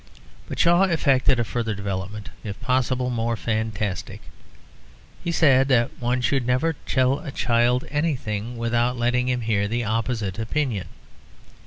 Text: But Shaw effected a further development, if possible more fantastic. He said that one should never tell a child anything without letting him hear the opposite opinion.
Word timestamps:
But 0.49 0.57
Shaw 0.57 0.85
effected 0.85 1.39
a 1.39 1.43
further 1.43 1.75
development, 1.75 2.29
if 2.43 2.59
possible 2.59 3.11
more 3.11 3.35
fantastic. 3.37 4.21
He 5.23 5.31
said 5.31 5.67
that 5.67 5.91
one 5.99 6.21
should 6.21 6.47
never 6.47 6.73
tell 6.87 7.19
a 7.19 7.29
child 7.31 7.85
anything 7.91 8.57
without 8.57 8.97
letting 8.97 9.27
him 9.29 9.41
hear 9.41 9.67
the 9.67 9.83
opposite 9.83 10.39
opinion. 10.39 10.87